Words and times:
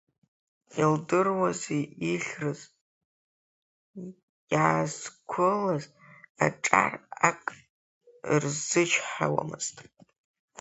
Илдыруази 0.81 1.81
ихьрыз, 2.11 2.61
иаазқәылаз 4.53 5.83
аҿар 6.45 6.93
ак 7.29 7.43
рзычҳауамызт. 8.41 9.75